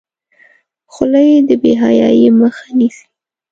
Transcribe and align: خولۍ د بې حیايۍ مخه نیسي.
خولۍ 0.93 1.29
د 1.47 1.49
بې 1.61 1.71
حیايۍ 1.83 2.25
مخه 2.39 2.65
نیسي. 2.77 3.05